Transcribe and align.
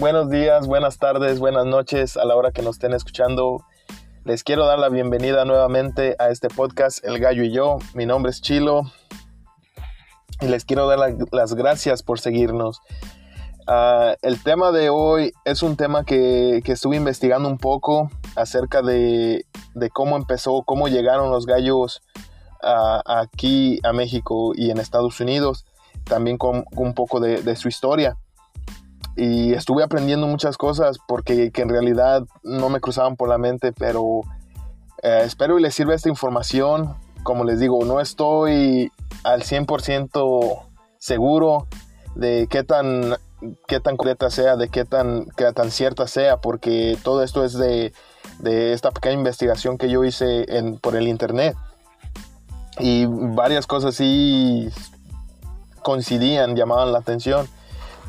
buenos 0.00 0.30
días, 0.30 0.66
buenas 0.66 0.96
tardes, 0.96 1.38
buenas 1.38 1.66
noches 1.66 2.16
a 2.16 2.24
la 2.24 2.34
hora 2.34 2.52
que 2.52 2.62
nos 2.62 2.76
estén 2.76 2.94
escuchando. 2.94 3.66
Les 4.24 4.42
quiero 4.42 4.64
dar 4.64 4.78
la 4.78 4.88
bienvenida 4.88 5.44
nuevamente 5.44 6.16
a 6.18 6.30
este 6.30 6.48
podcast 6.48 7.04
El 7.04 7.18
Gallo 7.18 7.44
y 7.44 7.52
yo. 7.52 7.76
Mi 7.92 8.06
nombre 8.06 8.30
es 8.30 8.40
Chilo 8.40 8.90
y 10.40 10.46
les 10.46 10.64
quiero 10.64 10.86
dar 10.86 11.14
las 11.32 11.54
gracias 11.54 12.02
por 12.02 12.18
seguirnos. 12.18 12.80
Ah, 13.66 14.14
el 14.22 14.42
tema 14.42 14.72
de 14.72 14.88
hoy 14.88 15.34
es 15.44 15.62
un 15.62 15.76
tema 15.76 16.04
que, 16.04 16.62
estuve 16.64 16.96
investigando 16.96 17.46
un 17.46 17.58
poco 17.58 18.10
acerca 18.36 18.80
de, 18.80 19.44
cómo 19.92 20.16
empezó, 20.16 20.62
cómo 20.62 20.88
llegaron 20.88 21.30
los 21.30 21.44
gallos 21.44 22.02
aquí 22.62 23.78
a 23.84 23.92
México 23.92 24.52
y 24.54 24.70
en 24.70 24.78
Estados 24.78 25.20
Unidos, 25.20 25.66
también 26.04 26.38
con 26.38 26.64
un 26.74 26.94
poco 26.94 27.20
de, 27.20 27.54
su 27.56 27.68
historia. 27.68 28.16
Y 29.16 29.52
estuve 29.54 29.82
aprendiendo 29.82 30.26
muchas 30.26 30.56
cosas 30.56 30.98
porque 31.06 31.50
que 31.50 31.62
en 31.62 31.68
realidad 31.68 32.24
no 32.42 32.68
me 32.68 32.80
cruzaban 32.80 33.16
por 33.16 33.28
la 33.28 33.38
mente, 33.38 33.72
pero 33.72 34.20
eh, 35.02 35.22
espero 35.24 35.58
y 35.58 35.62
les 35.62 35.74
sirva 35.74 35.94
esta 35.94 36.08
información. 36.08 36.94
Como 37.22 37.44
les 37.44 37.60
digo, 37.60 37.84
no 37.84 38.00
estoy 38.00 38.90
al 39.24 39.42
100% 39.42 40.62
seguro 40.98 41.66
de 42.14 42.46
qué 42.48 42.64
tan 42.64 43.16
qué 43.66 43.80
tan 43.80 43.96
correcta 43.96 44.30
sea, 44.30 44.56
de 44.56 44.68
qué 44.68 44.84
tan, 44.84 45.26
qué 45.36 45.52
tan 45.52 45.70
cierta 45.70 46.06
sea, 46.06 46.38
porque 46.38 46.98
todo 47.02 47.22
esto 47.22 47.44
es 47.44 47.54
de, 47.54 47.92
esta 48.42 48.90
pequeña 48.90 49.14
investigación 49.14 49.78
que 49.78 49.90
yo 49.90 50.04
hice 50.04 50.46
por 50.80 50.96
el 50.96 51.08
internet. 51.08 51.56
Y 52.78 53.06
varias 53.06 53.66
cosas 53.66 53.94
sí 53.94 54.68
coincidían, 55.82 56.56
llamaban 56.56 56.92
la 56.92 56.98
atención. 56.98 57.48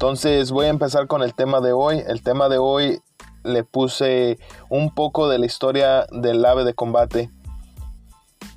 Entonces 0.02 0.49
voy 0.49 0.66
a 0.66 0.69
empezar 0.69 1.05
con 1.05 1.21
el 1.21 1.35
tema 1.35 1.61
de 1.61 1.73
hoy. 1.73 2.03
El 2.07 2.23
tema 2.23 2.49
de 2.49 2.57
hoy 2.57 3.02
le 3.44 3.63
puse 3.63 4.39
un 4.67 4.95
poco 4.95 5.30
de 5.30 5.38
la 5.38 5.45
historia 5.45 6.07
del 6.11 6.44
ave 6.44 6.63
de 6.63 6.73
combate. 6.73 7.30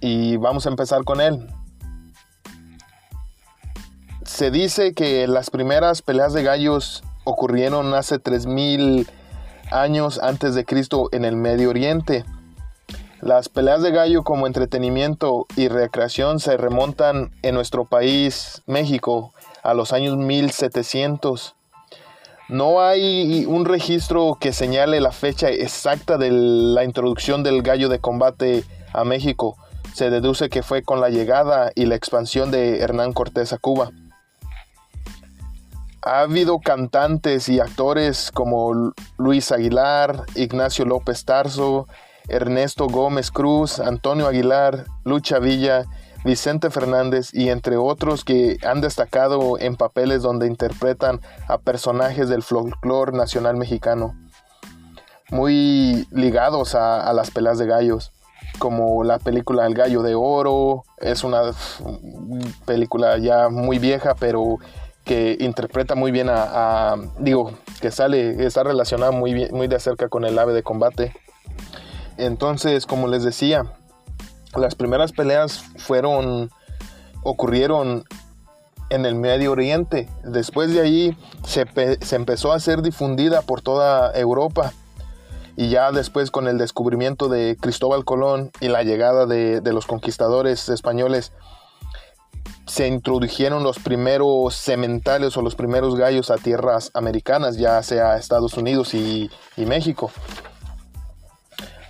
Y 0.00 0.38
vamos 0.38 0.64
a 0.64 0.70
empezar 0.70 1.04
con 1.04 1.20
él 1.20 1.46
se 4.24 4.50
dice 4.50 4.94
que 4.94 5.28
las 5.28 5.50
primeras 5.50 6.02
peleas 6.02 6.32
de 6.32 6.42
gallos 6.42 7.04
ocurrieron 7.24 7.94
hace 7.94 8.18
3000 8.18 9.06
años 9.70 10.18
antes 10.20 10.54
de 10.54 10.64
Cristo 10.64 11.08
en 11.12 11.24
el 11.24 11.36
Medio 11.36 11.70
Oriente. 11.70 12.24
Las 13.20 13.48
peleas 13.48 13.82
de 13.82 13.92
gallo 13.92 14.24
como 14.24 14.46
entretenimiento 14.46 15.46
y 15.56 15.68
recreación 15.68 16.40
se 16.40 16.56
remontan 16.56 17.30
en 17.42 17.54
nuestro 17.54 17.84
país, 17.84 18.62
México, 18.66 19.34
a 19.64 19.74
los 19.74 19.92
años 19.92 20.16
1700. 20.16 21.56
No 22.48 22.80
hay 22.80 23.44
un 23.46 23.64
registro 23.64 24.36
que 24.38 24.52
señale 24.52 25.00
la 25.00 25.10
fecha 25.10 25.48
exacta 25.50 26.18
de 26.18 26.30
la 26.30 26.84
introducción 26.84 27.42
del 27.42 27.62
gallo 27.62 27.88
de 27.88 27.98
combate 27.98 28.62
a 28.92 29.02
México. 29.02 29.56
Se 29.92 30.10
deduce 30.10 30.48
que 30.48 30.62
fue 30.62 30.82
con 30.82 31.00
la 31.00 31.08
llegada 31.08 31.72
y 31.74 31.86
la 31.86 31.96
expansión 31.96 32.52
de 32.52 32.78
Hernán 32.78 33.12
Cortés 33.12 33.52
a 33.52 33.58
Cuba 33.58 33.90
ha 36.04 36.20
habido 36.20 36.60
cantantes 36.60 37.48
y 37.48 37.60
actores 37.60 38.30
como 38.30 38.92
Luis 39.16 39.50
Aguilar, 39.52 40.24
Ignacio 40.34 40.84
López 40.84 41.24
Tarso, 41.24 41.88
Ernesto 42.28 42.88
Gómez 42.88 43.30
Cruz, 43.30 43.80
Antonio 43.80 44.26
Aguilar, 44.26 44.84
Lucha 45.04 45.38
Villa, 45.38 45.86
Vicente 46.24 46.70
Fernández 46.70 47.30
y 47.32 47.50
entre 47.50 47.76
otros 47.76 48.24
que 48.24 48.56
han 48.64 48.80
destacado 48.80 49.58
en 49.58 49.76
papeles 49.76 50.22
donde 50.22 50.46
interpretan 50.46 51.20
a 51.48 51.58
personajes 51.58 52.28
del 52.28 52.42
folclore 52.42 53.12
nacional 53.12 53.56
mexicano, 53.56 54.14
muy 55.30 56.06
ligados 56.10 56.74
a, 56.74 57.12
las 57.12 57.30
pelas 57.30 57.58
de 57.58 57.66
gallos, 57.66 58.12
como 58.58 59.04
la 59.04 59.18
película 59.18 59.66
El 59.66 59.74
Gallo 59.74 60.02
de 60.02 60.14
Oro, 60.14 60.84
es 60.98 61.24
una 61.24 61.42
película 62.66 63.18
ya 63.18 63.48
muy 63.48 63.78
vieja, 63.78 64.14
pero 64.14 64.58
que 65.04 65.36
interpreta 65.40 65.94
muy 65.94 66.10
bien 66.10 66.28
a, 66.30 66.96
digo, 67.18 67.52
que 67.80 67.90
sale, 67.90 68.46
está 68.46 68.62
relacionada 68.62 69.12
muy, 69.12 69.34
de 69.34 69.80
cerca 69.80 70.08
con 70.08 70.24
el 70.24 70.38
ave 70.38 70.54
de 70.54 70.62
combate. 70.62 71.14
Entonces, 72.16 72.86
como 72.86 73.08
les 73.08 73.24
decía, 73.24 73.64
las 74.56 74.74
primeras 74.74 75.12
peleas 75.12 75.64
fueron, 75.76 76.50
ocurrieron 77.22 78.04
en 78.90 79.06
el 79.06 79.14
Medio 79.14 79.52
Oriente. 79.52 80.08
Después 80.22 80.72
de 80.72 80.80
ahí 80.80 81.16
se, 81.44 81.66
empezó 82.14 82.52
a 82.52 82.60
ser 82.60 82.82
difundida 82.82 83.42
por 83.42 83.62
toda 83.62 84.12
Europa. 84.18 84.72
Y 85.56 85.68
ya 85.68 85.92
después 85.92 86.30
con 86.30 86.48
el 86.48 86.58
descubrimiento 86.58 87.28
de 87.28 87.56
Cristóbal 87.60 88.04
Colón 88.04 88.50
y 88.60 88.68
la 88.68 88.82
llegada 88.82 89.26
de, 89.26 89.60
de 89.60 89.72
los 89.72 89.86
conquistadores 89.86 90.68
españoles, 90.68 91.32
se 92.66 92.88
introdujeron 92.88 93.62
los 93.62 93.78
primeros 93.78 94.54
sementales 94.54 95.36
o 95.36 95.42
los 95.42 95.54
primeros 95.54 95.96
gallos 95.96 96.30
a 96.30 96.36
tierras 96.36 96.90
americanas, 96.94 97.56
ya 97.56 97.82
sea 97.82 98.16
Estados 98.16 98.54
Unidos 98.54 98.94
y, 98.94 99.30
México. 99.56 100.10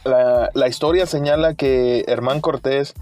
La, 0.04 0.68
historia 0.68 1.06
señala 1.06 1.54
que 1.54 2.04
Hernán 2.06 2.40
Cortés 2.40 2.94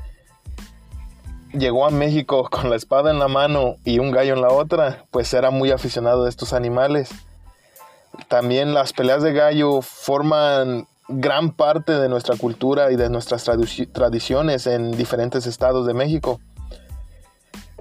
llegó 1.52 1.86
a 1.86 1.90
México 1.90 2.48
con 2.50 2.70
la 2.70 2.76
espada 2.76 3.10
en 3.10 3.18
la 3.18 3.28
mano 3.28 3.76
y 3.84 3.98
un 3.98 4.10
gallo 4.10 4.34
en 4.34 4.42
la 4.42 4.50
otra, 4.50 5.04
pues 5.10 5.32
era 5.34 5.50
muy 5.50 5.70
aficionado 5.70 6.26
a 6.26 6.28
estos 6.28 6.52
animales. 6.52 7.10
También 8.28 8.74
las 8.74 8.92
peleas 8.92 9.22
de 9.22 9.32
gallo 9.32 9.82
forman 9.82 10.86
gran 11.08 11.52
parte 11.52 11.92
de 11.92 12.08
nuestra 12.08 12.36
cultura 12.36 12.92
y 12.92 12.96
de 12.96 13.10
nuestras 13.10 13.44
tradiciones 13.92 14.66
en 14.66 14.92
diferentes 14.92 15.46
estados 15.46 15.86
de 15.86 15.94
México 15.94 16.40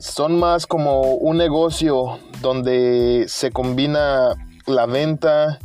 son 0.01 0.39
más 0.39 0.65
como 0.65 1.01
un 1.01 1.37
negocio 1.37 2.17
donde 2.41 3.25
se 3.27 3.51
combina 3.51 4.33
la 4.65 4.87
venta, 4.87 5.59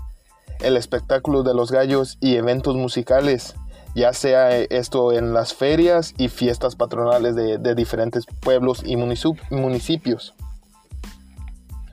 el 0.60 0.76
espectáculo 0.76 1.42
de 1.42 1.54
los 1.54 1.70
gallos 1.70 2.18
y 2.20 2.36
eventos 2.36 2.76
musicales, 2.76 3.54
ya 3.94 4.12
sea 4.12 4.56
esto 4.56 5.12
en 5.12 5.32
las 5.32 5.54
ferias 5.54 6.14
y 6.18 6.28
fiestas 6.28 6.76
patronales 6.76 7.34
de, 7.34 7.74
diferentes 7.74 8.24
pueblos 8.40 8.82
y 8.84 8.96
municipios. 8.96 10.34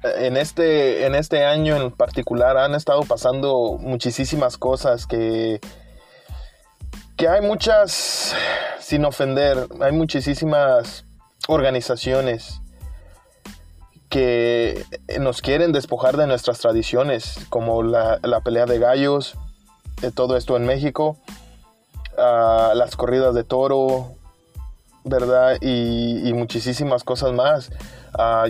En 0.04 0.36
este, 0.36 1.06
en 1.06 1.16
este 1.16 1.46
año 1.46 1.78
en 1.78 1.92
particular 1.92 2.58
han 2.58 2.76
estado 2.76 3.04
pasando 3.04 3.78
muchísimas 3.80 4.58
cosas 4.58 5.08
que, 5.08 5.62
que 7.16 7.30
hay 7.30 7.42
muchas, 7.42 8.36
sin 8.80 9.06
ofender, 9.06 9.68
hay 9.80 9.94
muchísimas 9.94 11.06
organizaciones 11.48 12.63
que 14.14 14.86
nos 15.20 15.42
quieren 15.42 15.72
despojar 15.72 16.18
de 16.18 16.28
nuestras 16.28 16.60
tradiciones, 16.60 17.48
como 17.50 17.82
la, 17.82 18.20
pelea 18.46 18.68
de 18.68 18.78
gallos, 18.78 19.36
de 20.02 20.12
todo 20.12 20.38
esto 20.38 20.56
en 20.56 20.68
México, 20.68 21.18
las 22.16 22.96
corridas 22.96 23.34
de 23.34 23.44
toro, 23.44 24.12
¿verdad? 25.04 25.58
Y, 25.62 26.32
muchísimas 26.36 27.04
cosas 27.04 27.34
más. 27.34 27.72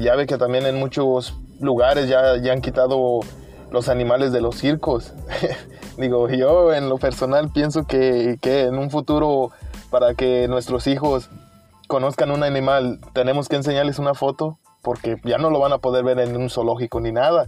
ya 0.02 0.16
ve 0.18 0.28
que 0.28 0.38
también 0.38 0.66
en 0.66 0.76
muchos 0.76 1.34
lugares 1.62 2.10
ya, 2.10 2.36
ya 2.36 2.52
han 2.52 2.60
quitado 2.60 3.22
los 3.72 3.88
animales 3.88 4.34
de 4.34 4.42
los 4.42 4.58
circos. 4.58 5.14
Digo, 5.98 6.28
yo 6.28 6.74
en 6.74 6.90
lo 6.90 6.98
personal 6.98 7.54
pienso 7.54 7.88
que, 7.88 8.38
que 8.42 8.64
en 8.64 8.78
un 8.78 8.92
futuro 8.92 9.52
para 9.90 10.14
que 10.14 10.50
nuestros 10.50 10.88
hijos 10.88 11.30
conozcan 11.88 12.32
un 12.32 12.44
animal, 12.44 13.00
tenemos 13.14 13.48
que 13.48 13.56
enseñarles 13.56 13.98
una 13.98 14.14
foto 14.14 14.58
porque 14.84 15.18
ya 15.24 15.40
no 15.40 15.50
lo 15.50 15.60
van 15.60 15.74
a 15.74 15.80
poder 15.80 16.04
ver 16.04 16.20
en 16.20 16.38
un 16.38 16.50
zoológico 16.50 17.00
ni 17.00 17.12
nada. 17.12 17.48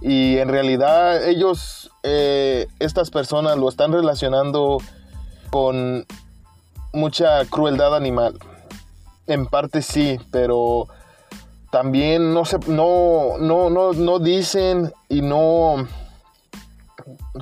Y 0.00 0.38
en 0.38 0.48
realidad 0.48 1.26
ellos, 1.26 1.90
eh, 2.02 2.68
estas 2.78 3.10
personas 3.10 3.56
lo 3.56 3.68
están 3.68 3.92
relacionando 3.92 4.78
con 5.50 6.06
mucha 6.92 7.44
crueldad 7.46 7.96
animal. 7.96 8.38
En 9.26 9.46
parte 9.46 9.80
sí, 9.80 10.20
pero 10.30 10.88
también 11.72 12.34
no 12.34 12.44
se, 12.44 12.58
no, 12.68 13.38
no, 13.40 13.70
no, 13.70 13.92
no 13.94 14.18
dicen 14.18 14.92
y 15.08 15.22
no, 15.22 15.88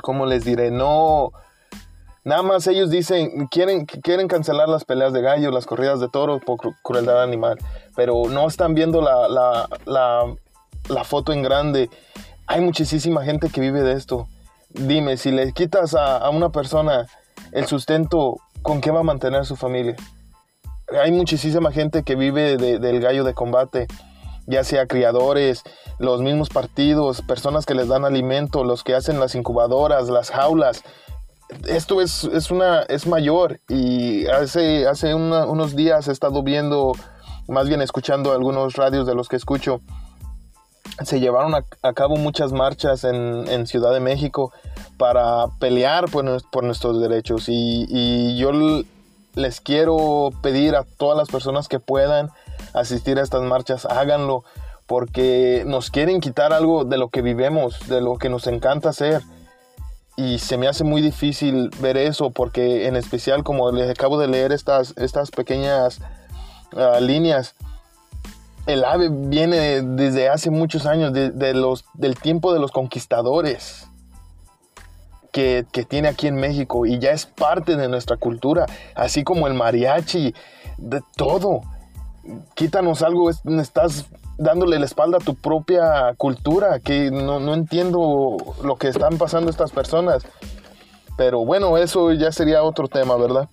¿cómo 0.03 0.25
les 0.25 0.45
diré? 0.45 0.71
No, 0.71 1.33
Nada 2.25 2.43
más 2.43 2.67
ellos 2.69 2.91
dicen, 2.91 3.49
quieren, 3.49 3.85
quieren 3.85 4.29
cancelar 4.29 4.69
las 4.69 4.85
peleas 4.85 5.13
de 5.13 5.23
gallo, 5.23 5.51
las 5.51 5.67
corridas 5.67 5.99
de 5.99 6.09
toros 6.09 6.41
por 6.45 6.59
crueldad 6.83 7.23
animal, 7.23 7.59
pero 7.97 8.29
no 8.29 8.47
están 8.47 8.75
viendo 8.75 9.01
la, 9.01 10.39
foto 11.05 11.33
en 11.33 11.43
grande. 11.43 11.91
Hay 12.47 12.61
muchísima 12.61 13.25
gente 13.25 13.49
que 13.49 13.61
vive 13.61 13.83
de 13.83 13.95
esto. 13.95 14.29
Dime, 14.71 15.17
si 15.17 15.33
le 15.33 15.53
quitas 15.53 15.95
a, 15.95 16.29
una 16.31 16.51
persona 16.51 17.07
el 17.51 17.67
sustento, 17.67 18.37
¿con 18.63 18.81
qué 18.81 18.93
va 18.93 19.01
a 19.01 19.05
mantener 19.05 19.45
su 19.45 19.57
familia? 19.57 19.97
Hay 21.03 21.11
muchísima 21.11 21.73
gente 21.73 22.05
que 22.05 22.15
vive 22.15 22.57
del 22.57 23.01
gallo 23.01 23.25
de 23.25 23.35
combate 23.35 23.89
ya 24.47 24.65
sea 24.65 24.87
criadores, 24.87 25.63
los 25.99 26.21
mismos 26.21 26.49
partidos, 26.49 27.23
personas 27.23 27.67
que 27.67 27.75
les 27.75 27.89
dan 27.89 28.05
alimento, 28.05 28.65
los 28.65 28.83
que 28.83 28.95
hacen 28.95 29.21
las 29.21 29.35
incubadoras, 29.35 30.09
las 30.09 30.31
jaulas. 30.31 30.83
Esto 31.67 32.01
es, 32.01 32.25
una, 32.51 32.83
es 32.83 33.07
mayor 33.07 33.61
y 33.69 34.27
hace, 34.27 34.87
hace 34.87 35.15
unos 35.15 35.77
días 35.77 36.09
he 36.09 36.13
estado 36.13 36.43
viendo, 36.43 36.93
más 37.49 37.69
bien 37.69 37.81
escuchando 37.81 38.33
algunos 38.33 38.75
radios 38.75 39.07
de 39.07 39.15
los 39.15 39.29
que 39.29 39.37
escucho, 39.37 39.81
se 41.05 41.21
llevaron 41.21 41.55
a, 41.55 41.93
cabo 41.93 42.17
muchas 42.17 42.53
marchas 42.53 43.05
en, 43.05 43.67
Ciudad 43.67 43.93
de 43.93 44.01
México 44.01 44.53
para 44.99 45.47
pelear 45.59 46.11
por, 46.11 46.25
nuestros 46.25 47.01
derechos 47.01 47.49
y, 47.49 47.87
y 47.89 48.37
yo 48.37 48.53
les 49.35 49.61
quiero 49.61 50.31
pedir 50.43 50.77
a 50.77 50.85
todas 50.85 51.17
las 51.17 51.29
personas 51.29 51.69
que 51.69 51.81
puedan 51.81 52.31
asistir 52.75 53.19
a 53.19 53.23
estas 53.23 53.43
marchas, 53.43 53.87
háganlo, 53.87 54.45
porque 54.87 55.65
nos 55.67 55.91
quieren 55.91 56.21
quitar 56.21 56.53
algo 56.53 56.85
de 56.85 56.99
lo 56.99 57.09
que 57.09 57.23
vivemos, 57.23 57.89
de 57.89 58.01
lo 58.01 58.19
que 58.19 58.29
nos 58.29 58.47
encanta 58.47 58.91
hacer. 58.91 59.23
Y 60.23 60.39
se 60.39 60.57
me 60.57 60.69
hace 60.69 60.85
muy 60.85 61.03
difícil 61.03 61.71
ver 61.81 61.97
eso, 61.97 62.31
porque 62.31 62.87
en 62.87 62.95
especial 62.95 63.43
como 63.43 63.73
les 63.73 63.91
acabo 63.91 64.21
de 64.21 64.29
leer 64.29 64.53
estas, 64.53 64.95
estas 64.97 65.33
pequeñas 65.33 66.01
ah, 66.77 67.01
líneas, 67.01 67.57
el 68.67 68.85
ave 68.85 69.09
viene 69.11 69.83
desde 69.83 70.29
hace 70.29 70.51
muchos 70.51 70.87
años, 70.87 71.13
los, 71.13 71.85
del 71.95 72.15
tiempo 72.15 72.53
de 72.55 72.61
los 72.61 72.71
conquistadores. 72.71 73.89
Que, 75.33 75.65
que, 75.73 75.87
tiene 75.87 76.09
aquí 76.09 76.27
en 76.27 76.35
México 76.35 76.85
y 76.85 76.99
ya 76.99 77.13
es 77.13 77.25
parte 77.25 77.77
de 77.77 77.89
nuestra 77.89 78.19
cultura, 78.19 78.67
así 78.95 79.25
como 79.25 79.47
el 79.47 79.55
mariachi, 79.55 80.35
de 80.77 81.01
todo 81.17 81.63
quítanos 82.55 83.03
algo, 83.03 83.31
estás 83.31 84.07
dándole 84.39 84.79
la 84.79 84.87
espalda 84.87 85.19
a 85.19 85.25
tu 85.25 85.35
propia 85.35 86.15
cultura, 86.17 86.81
que 86.81 87.11
no, 87.11 87.55
entiendo 87.55 88.37
lo 88.63 88.77
que 88.77 88.89
están 88.89 89.19
pasando 89.19 89.51
estas 89.51 89.71
personas. 89.71 90.23
Pero 91.17 91.45
bueno, 91.45 91.77
eso 91.77 92.13
ya 92.13 92.33
sería 92.33 92.63
otro 92.63 92.89
tema, 92.89 93.17
¿verdad? 93.17 93.49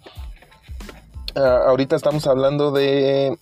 Ah, 1.35 1.63
ahorita 1.67 1.95
estamos 1.95 2.25
hablando 2.27 2.71
de 2.71 3.37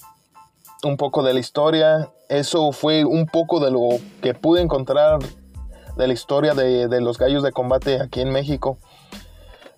un 0.83 0.97
poco 0.97 1.23
de 1.23 1.33
la 1.33 1.39
historia. 1.39 2.09
Eso 2.29 2.71
fue 2.71 3.05
un 3.05 3.25
poco 3.25 3.59
de 3.59 3.71
lo 3.71 3.89
que 4.21 4.33
pude 4.33 4.61
encontrar 4.61 5.19
de 5.95 6.07
la 6.07 6.13
historia 6.13 6.53
de, 6.53 7.01
los 7.01 7.17
gallos 7.17 7.43
de 7.43 7.51
combate 7.51 8.01
aquí 8.01 8.21
en 8.21 8.31
México. 8.31 8.77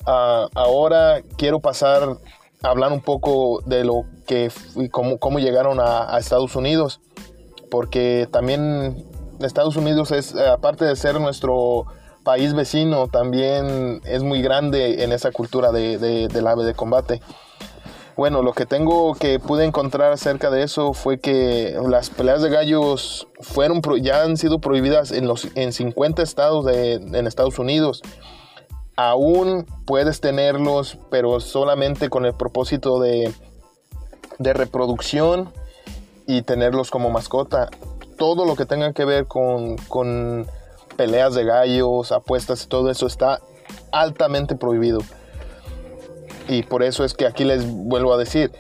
Ah, 0.06 0.48
ahora 0.56 1.22
quiero 1.38 1.60
pasar 1.60 2.18
hablar 2.64 2.92
un 2.92 3.02
poco 3.02 3.62
de 3.66 3.84
lo 3.84 4.06
que 4.28 4.52
cómo, 4.92 5.18
cómo 5.18 5.40
llegaron 5.40 5.80
a, 5.80 6.18
Estados 6.18 6.56
Unidos, 6.56 7.00
porque 7.72 8.28
también 8.32 9.06
Estados 9.40 9.76
Unidos 9.76 10.12
es, 10.12 10.36
eh, 10.36 10.48
aparte 10.48 10.86
de 10.86 10.96
ser 10.96 11.20
nuestro 11.20 11.86
país 12.24 12.54
vecino, 12.54 13.08
también 13.08 14.02
es 14.06 14.24
muy 14.24 14.42
grande 14.42 15.04
en 15.04 15.14
esa 15.14 15.32
cultura 15.32 15.72
de, 15.72 15.98
del 16.28 16.48
ave 16.48 16.66
de 16.66 16.74
combate. 16.74 17.22
Bueno, 18.18 18.42
lo 18.44 18.52
que 18.52 18.66
tengo 18.66 19.14
que 19.16 19.40
pude 19.40 19.64
encontrar 19.64 20.12
acerca 20.12 20.50
de 20.50 20.64
eso 20.64 20.92
fue 20.92 21.20
que 21.20 21.80
las 21.88 22.10
peleas 22.10 22.42
de 22.42 22.50
gallos 22.50 23.28
fueron 23.40 23.82
ya 24.02 24.24
han 24.24 24.36
sido 24.36 24.60
prohibidas 24.60 25.12
en 25.12 25.26
los 25.26 25.48
en 25.56 25.72
50 25.72 26.22
estados 26.22 26.66
de, 26.66 26.96
en 26.96 27.28
Estados 27.28 27.58
Unidos 27.60 28.02
aún 29.00 29.66
puedes 29.86 30.20
tenerlos, 30.20 30.98
pero 31.10 31.40
solamente 31.40 32.10
con 32.10 32.26
el 32.26 32.34
propósito 32.34 33.00
de, 33.00 33.34
reproducción 34.40 35.54
y 36.28 36.42
tenerlos 36.42 36.92
como 36.92 37.10
mascota. 37.10 37.70
Todo 38.18 38.44
lo 38.46 38.58
que 38.58 38.66
tenga 38.66 38.92
que 38.92 39.06
ver 39.06 39.26
con, 39.26 39.78
con 39.88 40.48
peleas 40.98 41.34
de 41.34 41.46
gallos, 41.46 42.12
apuestas 42.12 42.66
y 42.66 42.68
todo 42.68 42.92
eso 42.92 43.08
está 43.08 43.40
altamente 43.94 44.58
prohibido. 44.58 45.00
Y 46.50 46.64
por 46.64 46.84
eso 46.84 47.06
es 47.06 47.14
que 47.14 47.26
aquí 47.26 47.46
les 47.46 47.72
vuelvo 47.72 48.14
a 48.14 48.18
decir, 48.18 48.52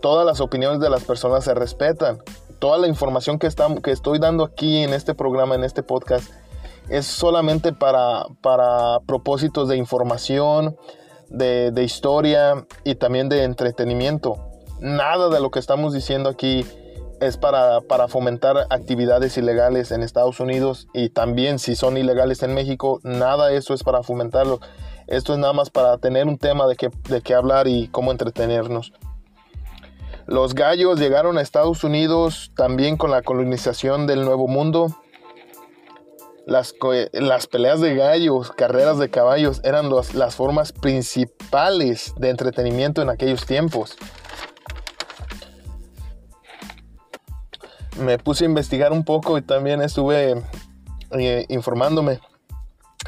todas 0.00 0.24
las 0.24 0.40
opiniones 0.40 0.78
de 0.78 0.88
las 0.88 1.02
personas 1.02 1.42
se 1.42 1.52
respetan. 1.52 2.22
Toda 2.60 2.78
la 2.78 2.86
información 2.86 3.40
que, 3.40 3.48
que 3.82 3.90
estoy 3.90 4.20
dando 4.20 4.44
aquí 4.44 4.84
en 4.84 4.94
este 4.94 5.14
programa, 5.14 5.56
en 5.56 5.64
este 5.64 5.82
podcast, 5.82 6.30
es 6.88 7.06
solamente 7.06 7.72
para, 7.72 8.26
para 8.40 9.00
propósitos 9.06 9.68
de 9.68 9.76
información, 9.76 10.76
de, 11.30 11.72
historia 11.82 12.66
y 12.84 12.94
también 12.96 13.28
de 13.28 13.44
entretenimiento. 13.44 14.36
Nada 14.80 15.28
de 15.28 15.40
lo 15.40 15.50
que 15.50 15.58
estamos 15.58 15.92
diciendo 15.92 16.28
aquí 16.28 16.64
es 17.20 17.36
para, 17.36 17.80
para, 17.80 18.08
fomentar 18.08 18.66
actividades 18.70 19.36
ilegales 19.38 19.92
en 19.92 20.02
Estados 20.02 20.40
Unidos 20.40 20.88
y 20.92 21.08
también 21.08 21.58
si 21.58 21.74
son 21.74 21.96
ilegales 21.96 22.42
en 22.42 22.54
México, 22.54 23.00
nada 23.02 23.48
de 23.48 23.56
eso 23.56 23.72
es 23.72 23.82
para 23.82 24.02
fomentarlo. 24.02 24.60
Esto 25.06 25.32
es 25.32 25.38
nada 25.38 25.52
más 25.52 25.70
para 25.70 25.96
tener 25.98 26.26
un 26.26 26.38
tema 26.38 26.66
de 26.66 26.76
qué 26.76 26.90
de 27.08 27.20
qué 27.20 27.34
hablar 27.34 27.68
y 27.68 27.88
cómo 27.88 28.10
entretenernos. 28.10 28.92
Los 30.26 30.54
gallos 30.54 30.98
llegaron 30.98 31.36
a 31.36 31.42
Estados 31.42 31.84
Unidos 31.84 32.50
también 32.56 32.96
con 32.96 33.10
la 33.10 33.22
colonización 33.22 34.06
del 34.06 34.24
Nuevo 34.24 34.48
Mundo 34.48 34.96
las, 36.46 36.74
las 37.12 37.46
peleas 37.46 37.80
de 37.80 37.94
gallos, 37.94 38.50
carreras 38.52 38.98
de 38.98 39.10
caballos 39.10 39.60
eran 39.64 39.88
las 39.90 40.34
formas 40.34 40.72
principales 40.72 42.12
de 42.16 42.30
entretenimiento 42.30 43.02
en 43.02 43.10
aquellos 43.10 43.46
tiempos. 43.46 43.96
Me 47.98 48.18
puse 48.18 48.44
a 48.44 48.48
investigar 48.48 48.92
un 48.92 49.04
poco 49.04 49.38
y 49.38 49.42
también 49.42 49.80
estuve 49.80 50.42
eh, 51.12 51.46
informándome 51.48 52.20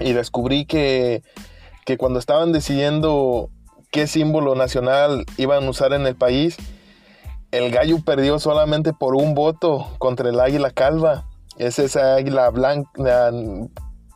y 0.01 0.13
descubrí 0.13 0.65
que, 0.65 1.23
que 1.85 1.97
cuando 1.97 2.19
estaban 2.19 2.53
decidiendo 2.53 3.51
qué 3.91 4.07
símbolo 4.07 4.55
nacional 4.55 5.25
iban 5.37 5.65
a 5.65 5.71
usar 5.71 5.93
en 5.93 6.07
el 6.07 6.15
país, 6.15 6.57
el 7.51 7.71
gallo 7.71 7.99
perdió 8.05 8.39
solamente 8.39 8.93
por 8.93 9.15
un 9.15 9.35
voto 9.35 9.89
contra 9.99 10.29
el 10.29 10.41
águila 10.41 10.71
calva. 10.71 11.26
Es 11.59 11.79
esa 11.79 12.15
águila 12.17 12.51
blanca, 12.51 13.31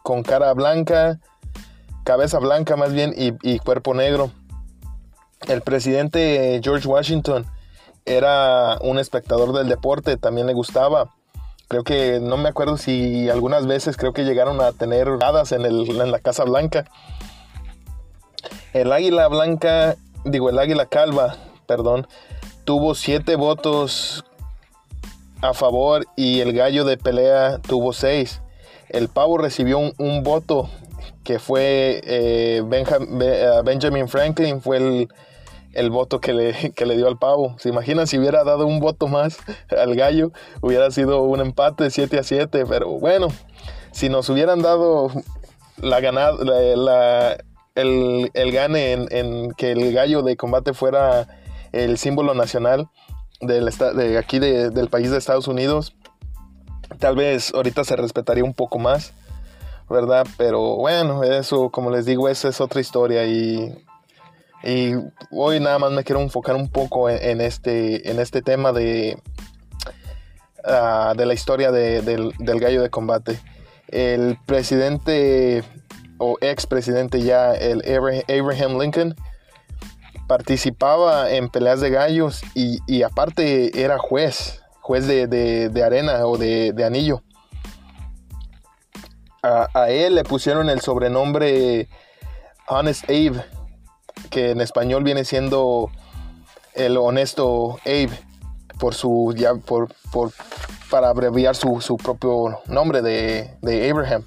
con 0.02 0.22
cara 0.22 0.52
blanca, 0.52 1.18
cabeza 2.04 2.38
blanca 2.38 2.76
más 2.76 2.92
bien 2.92 3.14
y, 3.16 3.58
cuerpo 3.60 3.94
negro. 3.94 4.30
El 5.48 5.62
presidente 5.62 6.60
George 6.62 6.86
Washington 6.86 7.46
era 8.04 8.78
un 8.82 8.98
espectador 8.98 9.52
del 9.52 9.68
deporte, 9.68 10.16
también 10.16 10.46
le 10.46 10.52
gustaba. 10.52 11.14
Creo 11.68 11.84
que 11.84 12.18
no 12.20 12.36
me 12.36 12.48
acuerdo 12.48 12.76
si 12.76 13.30
algunas 13.30 13.66
veces 13.66 13.96
creo 13.96 14.12
que 14.12 14.24
llegaron 14.24 14.60
a 14.60 14.72
tener 14.72 15.08
hadas 15.22 15.52
en, 15.52 15.64
en 15.64 16.10
la 16.10 16.18
Casa 16.18 16.44
Blanca. 16.44 16.84
El 18.72 18.92
águila 18.92 19.28
blanca, 19.28 19.96
digo 20.24 20.50
el 20.50 20.58
águila 20.58 20.86
calva, 20.86 21.36
perdón, 21.66 22.06
tuvo 22.64 22.94
siete 22.94 23.36
votos 23.36 24.24
a 25.42 25.54
favor 25.54 26.06
y 26.16 26.40
el 26.40 26.52
gallo 26.52 26.84
de 26.84 26.96
pelea 26.96 27.58
tuvo 27.58 27.92
seis. 27.92 28.40
El 28.88 29.08
pavo 29.08 29.38
recibió 29.38 29.78
un, 29.78 30.22
voto 30.22 30.68
que 31.24 31.38
fue 31.38 32.00
eh, 32.04 32.62
eh, 32.62 33.62
Benjamin 33.64 34.08
Franklin, 34.08 34.60
fue 34.60 35.08
el, 35.72 35.90
voto 35.90 36.20
que 36.20 36.32
le, 36.32 36.52
le, 36.86 36.96
dio 36.96 37.06
al 37.08 37.18
pavo. 37.18 37.56
¿Se 37.58 37.68
imaginan 37.68 38.06
si 38.06 38.18
hubiera 38.18 38.44
dado 38.44 38.66
un 38.66 38.80
voto 38.80 39.06
más 39.06 39.38
al 39.70 39.94
gallo? 39.94 40.32
Hubiera 40.60 40.90
sido 40.90 41.22
un 41.22 41.40
empate 41.40 41.90
7 41.90 42.18
a 42.18 42.22
7, 42.22 42.64
pero 42.68 42.88
bueno, 42.98 43.28
si 43.92 44.08
nos 44.08 44.28
hubieran 44.28 44.60
dado 44.60 45.10
la 45.80 46.00
ganada, 46.00 47.36
el, 47.76 48.52
gane 48.52 48.92
en 48.92 49.52
que 49.52 49.72
el 49.72 49.92
gallo 49.92 50.22
de 50.22 50.36
combate 50.36 50.74
fuera 50.74 51.28
el 51.72 51.98
símbolo 51.98 52.34
nacional, 52.34 52.88
de 53.40 54.18
aquí 54.18 54.38
del 54.38 54.88
país 54.88 55.10
de 55.10 55.18
Estados 55.18 55.48
Unidos, 55.48 55.94
tal 56.98 57.16
vez 57.16 57.52
ahorita 57.54 57.84
se 57.84 57.96
respetaría 57.96 58.44
un 58.44 58.54
poco 58.54 58.78
más, 58.78 59.12
¿verdad? 59.88 60.26
Pero 60.36 60.76
bueno, 60.76 61.24
eso, 61.24 61.70
como 61.70 61.90
les 61.90 62.06
digo, 62.06 62.28
esa 62.28 62.48
es 62.48 62.60
otra 62.60 62.80
historia 62.80 63.26
y, 63.26 63.84
y 64.62 64.94
hoy 65.30 65.60
nada 65.60 65.78
más 65.78 65.92
me 65.92 66.04
quiero 66.04 66.20
enfocar 66.20 66.56
un 66.56 66.68
poco 66.68 67.08
en, 67.08 67.40
este, 67.40 68.10
en 68.10 68.20
este 68.20 68.42
tema 68.42 68.72
de, 68.72 69.20
ah, 70.64 71.14
de 71.16 71.26
la 71.26 71.34
historia 71.34 71.72
del, 71.72 72.32
del 72.38 72.60
gallo 72.60 72.82
de 72.82 72.90
combate. 72.90 73.40
El 73.88 74.38
presidente 74.46 75.64
o 76.18 76.36
ex 76.40 76.66
presidente 76.66 77.22
ya, 77.22 77.54
el 77.54 77.82
Abraham 78.28 78.78
Lincoln, 78.78 79.16
participaba 80.30 81.28
en 81.28 81.48
peleas 81.48 81.80
de 81.80 81.90
gallos 81.90 82.42
y, 82.54 83.02
aparte 83.02 83.82
era 83.82 83.98
juez, 83.98 84.62
juez 84.80 85.08
de, 85.08 85.82
arena 85.84 86.24
o 86.24 86.38
de, 86.38 86.84
anillo. 86.86 87.24
A, 89.42 89.90
él 89.90 90.14
le 90.14 90.22
pusieron 90.22 90.70
el 90.70 90.82
sobrenombre 90.82 91.88
Honest 92.68 93.10
Abe, 93.10 93.44
que 94.30 94.52
en 94.52 94.60
español 94.60 95.02
viene 95.02 95.24
siendo 95.24 95.90
el 96.74 96.96
honesto 96.96 97.80
Abe, 97.84 98.16
por 98.78 98.94
su, 98.94 99.34
ya, 99.36 99.56
por, 99.56 99.88
para 100.90 101.08
abreviar 101.08 101.56
su, 101.56 101.80
su 101.80 101.96
propio 101.96 102.60
nombre 102.66 103.02
de, 103.02 103.56
de 103.62 103.90
Abraham. 103.90 104.24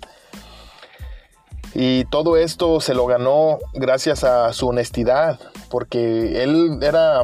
Y 1.73 2.03
todo 2.05 2.35
esto 2.35 2.81
se 2.81 2.93
lo 2.93 3.05
ganó 3.05 3.59
gracias 3.73 4.25
a 4.25 4.51
su 4.51 4.67
honestidad, 4.67 5.39
porque 5.73 6.43
él 6.43 6.77
era 6.83 7.23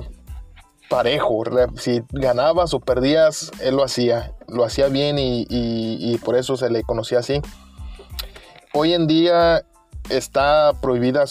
parejo. 0.89 1.43
Si 1.77 2.01
ganabas 2.09 2.73
o 2.73 2.79
perdías, 2.79 3.51
él 3.61 3.75
lo 3.75 3.83
hacía. 3.83 4.33
Lo 4.47 4.65
hacía 4.65 4.87
bien 4.87 5.17
y, 5.19 6.17
por 6.25 6.35
eso 6.35 6.57
se 6.57 6.71
le 6.71 6.81
conocía 6.81 7.19
así. 7.19 7.43
Hoy 8.73 8.95
en 8.95 9.05
día 9.05 9.65
está 10.09 10.73
prohibida 10.81 11.25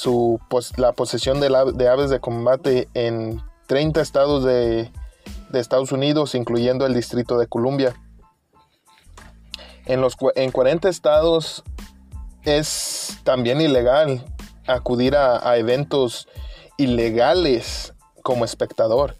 la 0.77 0.93
posesión 0.93 1.41
de, 1.41 1.89
aves 1.89 2.09
de 2.11 2.21
combate 2.21 2.89
en 2.95 3.43
30 3.67 4.01
estados 4.01 4.45
de, 4.45 4.93
de, 5.51 5.59
Estados 5.59 5.91
Unidos, 5.91 6.37
incluyendo 6.37 6.87
el 6.87 6.95
Distrito 6.95 7.37
de 7.37 7.49
Columbia. 7.49 7.97
En, 9.87 10.01
los, 10.01 10.17
en 10.37 10.53
40 10.53 10.89
estados 10.89 11.65
es 12.45 13.19
también 13.25 13.61
ilegal 13.61 14.25
acudir 14.69 15.17
a, 15.17 15.57
eventos 15.57 16.29
ilegales 16.79 17.93
como 18.23 18.47
espectador. 18.47 19.17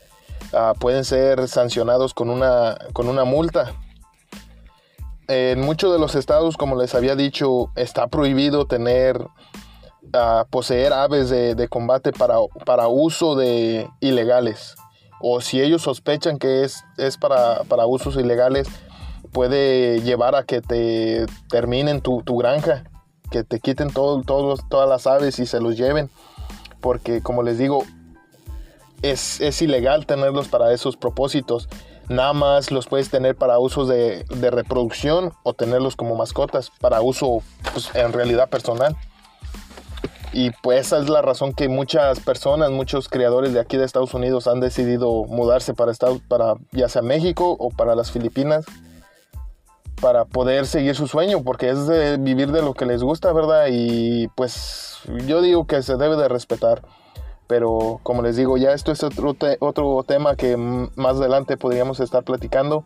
Ah, 0.55 0.73
pueden 0.79 1.05
ser 1.05 1.47
sancionados 1.49 2.15
con 2.15 2.31
una, 2.31 2.79
con 2.95 3.09
una 3.09 3.25
multa. 3.25 3.75
En 5.29 5.61
muchos 5.61 5.93
de 5.93 5.99
los 5.99 6.15
estados, 6.15 6.57
como 6.57 6.77
les 6.77 6.95
había 6.95 7.15
dicho, 7.15 7.71
está 7.77 8.07
prohibido 8.07 8.67
tener, 8.67 9.21
uh, 9.21 10.47
poseer 10.49 10.95
aves 10.95 11.29
de, 11.29 11.69
combate 11.69 12.13
para, 12.13 12.37
para, 12.65 12.89
uso 12.89 13.37
de 13.37 13.91
ilegales. 14.01 14.75
O 15.21 15.43
si 15.43 15.61
ellos 15.61 15.83
sospechan 15.83 16.39
que 16.39 16.65
es, 16.65 16.83
es 16.97 17.19
para, 17.19 17.65
para, 17.65 17.85
usos 17.85 18.17
ilegales, 18.17 18.69
puede 19.31 20.01
llevar 20.01 20.35
a 20.35 20.45
que 20.45 20.63
te 20.63 21.27
terminen 21.51 22.01
tu, 22.01 22.23
tu 22.23 22.39
granja 22.39 22.85
que 23.31 23.45
te 23.45 23.61
quiten 23.61 23.91
todo, 23.91 24.23
todas 24.23 24.89
las 24.89 25.07
aves 25.07 25.39
y 25.39 25.47
se 25.47 25.61
los 25.61 25.77
lleven. 25.77 26.11
Porque 26.81 27.23
como 27.23 27.43
les 27.43 27.59
digo, 27.59 27.85
es, 29.03 29.63
ilegal 29.63 30.07
tenerlos 30.07 30.49
para 30.49 30.73
esos 30.73 30.97
propósitos. 30.97 31.69
Nada 32.09 32.33
más 32.33 32.71
los 32.71 32.87
puedes 32.87 33.11
tener 33.11 33.37
para 33.37 33.59
usos 33.59 33.89
de, 33.89 34.25
reproducción 34.31 35.33
o 35.43 35.53
tenerlos 35.53 35.95
como 35.95 36.15
mascotas 36.15 36.71
para 36.81 37.01
uso 37.03 37.43
pues, 37.73 37.95
en 37.95 38.13
realidad 38.13 38.49
personal. 38.49 38.97
Y 40.33 40.51
pues 40.63 40.87
esa 40.87 40.99
es 40.99 41.09
la 41.09 41.23
razón 41.23 41.55
que 41.55 41.69
muchas 41.69 42.21
personas, 42.21 42.71
muchos 42.71 43.09
creadores 43.09 43.53
de 43.55 43.61
aquí 43.61 43.77
de 43.77 43.85
Estados 43.85 44.13
Unidos 44.15 44.47
han 44.47 44.61
decidido 44.61 45.25
mudarse 45.25 45.75
para, 45.75 45.93
para 46.29 46.55
ya 46.71 46.89
sea 46.89 47.03
México 47.03 47.57
o 47.59 47.71
para 47.71 47.95
las 47.95 48.11
Filipinas 48.11 48.65
para 50.01 50.25
poder 50.25 50.67
seguir 50.67 50.95
su 50.95 51.07
sueño, 51.07 51.43
porque 51.43 51.71
es 51.71 51.89
vivir 52.23 52.53
de 52.53 52.63
lo 52.63 52.75
que 52.75 52.87
les 52.87 53.03
gusta, 53.03 53.33
¿verdad? 53.33 53.67
Y 53.71 54.29
pues 54.29 55.01
yo 55.27 55.43
digo 55.43 55.67
que 55.67 55.83
se 55.83 55.97
debe 55.97 56.17
de 56.17 56.29
respetar. 56.29 56.83
Pero 57.47 58.01
como 58.03 58.23
les 58.23 58.37
digo, 58.37 58.59
ya 58.59 58.73
esto 58.73 58.93
es 58.93 59.03
otro, 59.03 59.35
otro 59.61 60.05
tema 60.07 60.37
que 60.37 60.57
más 60.57 61.17
adelante 61.17 61.57
podríamos 61.57 61.99
estar 62.01 62.23
platicando. 62.23 62.85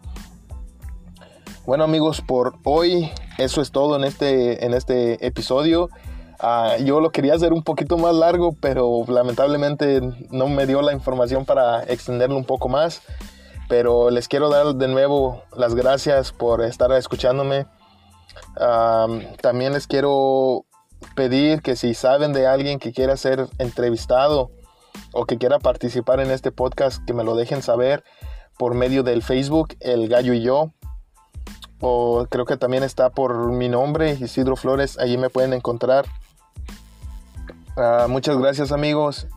Bueno 1.66 1.84
amigos, 1.84 2.20
por 2.20 2.54
hoy 2.64 3.10
eso 3.38 3.60
es 3.60 3.72
todo 3.72 3.96
en 3.96 4.04
este, 4.04 4.64
en 4.64 4.74
este 4.74 5.24
episodio. 5.26 5.90
Ah, 6.38 6.76
yo 6.84 7.00
lo 7.00 7.10
quería 7.10 7.34
hacer 7.34 7.52
un 7.52 7.62
poquito 7.62 7.98
más 7.98 8.14
largo, 8.14 8.56
pero 8.60 9.04
lamentablemente 9.06 10.00
no 10.30 10.48
me 10.48 10.66
dio 10.66 10.82
la 10.82 10.92
información 10.92 11.44
para 11.44 11.84
extenderlo 11.84 12.36
un 12.36 12.44
poco 12.44 12.68
más. 12.68 13.02
Pero 13.72 14.10
les 14.10 14.28
quiero 14.28 14.50
dar 14.50 14.74
de 14.74 14.86
nuevo 14.86 15.44
las 15.56 15.74
gracias 15.74 16.30
por 16.30 16.60
estar 16.60 16.92
escuchándome. 16.92 17.64
también 19.40 19.72
les 19.72 19.86
quiero 19.86 20.66
pedir 21.16 21.62
que 21.62 21.74
si 21.74 21.94
saben 21.94 22.34
de 22.34 22.46
alguien 22.46 22.78
que 22.78 22.92
quiera 22.92 23.16
ser 23.16 23.48
entrevistado 23.56 24.50
o 25.14 25.24
que 25.24 25.38
quiera 25.38 25.58
participar 25.58 26.20
en 26.20 26.30
este 26.30 26.52
podcast, 26.52 27.02
que 27.06 27.14
me 27.14 27.24
lo 27.24 27.34
dejen 27.34 27.62
saber 27.62 28.04
por 28.58 28.74
medio 28.74 29.04
del 29.04 29.22
Facebook, 29.22 29.74
El 29.80 30.06
Gallo 30.06 30.34
y 30.34 30.42
yo. 30.42 30.70
O 31.80 32.26
creo 32.28 32.44
que 32.44 32.58
también 32.58 32.82
está 32.82 33.08
por 33.08 33.52
mi 33.52 33.70
nombre, 33.70 34.18
Isidro 34.20 34.54
Flores, 34.54 34.98
allí 34.98 35.16
me 35.16 35.30
pueden 35.30 35.54
encontrar. 35.54 36.04
Ah, 37.78 38.04
muchas 38.06 38.36
gracias 38.36 38.70
amigos 38.70 39.28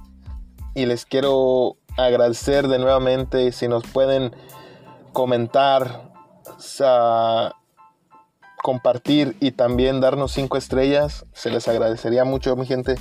y 0.74 0.88
les 0.88 1.06
quiero 1.06 1.77
agradecer 1.97 2.67
de 2.67 2.79
nuevamente 2.79 3.51
si 3.51 3.67
nos 3.67 3.83
pueden 3.83 4.35
comentar, 5.13 6.11
compartir 8.61 9.35
y 9.39 9.51
también 9.51 10.01
darnos 10.01 10.31
cinco 10.31 10.57
estrellas. 10.57 11.25
Se 11.33 11.49
les 11.49 11.67
agradecería 11.67 12.25
mucho, 12.25 12.55
mi 12.55 12.65
gente. 12.65 12.95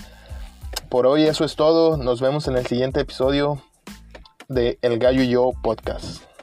Por 0.89 1.07
hoy 1.07 1.25
eso 1.25 1.45
es 1.45 1.57
todo. 1.57 1.97
Nos 1.97 2.21
vemos 2.21 2.47
en 2.49 2.57
el 2.57 2.67
siguiente 2.67 3.01
episodio 3.01 3.63
de 4.49 4.79
El 4.83 4.99
Gallo 4.99 5.23
y 5.23 5.29
Yo 5.29 5.53
Podcast. 5.63 6.34